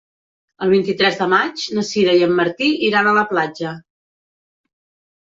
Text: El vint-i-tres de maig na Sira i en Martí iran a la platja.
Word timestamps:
El 0.67 0.71
vint-i-tres 0.75 1.17
de 1.17 1.25
maig 1.33 1.65
na 1.79 1.83
Sira 1.89 2.15
i 2.19 2.23
en 2.27 2.33
Martí 2.39 2.69
iran 2.87 3.09
a 3.11 3.13
la 3.19 3.25
platja. 3.35 3.75